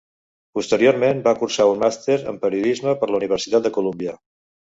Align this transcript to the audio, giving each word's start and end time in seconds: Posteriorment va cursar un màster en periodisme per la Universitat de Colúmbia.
Posteriorment 0.59 1.19
va 1.27 1.33
cursar 1.41 1.67
un 1.73 1.83
màster 1.83 2.17
en 2.33 2.41
periodisme 2.45 2.97
per 3.03 3.09
la 3.11 3.19
Universitat 3.21 3.67
de 3.67 3.73
Colúmbia. 3.79 4.17